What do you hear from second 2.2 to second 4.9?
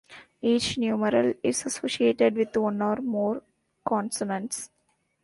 with one or more consonants.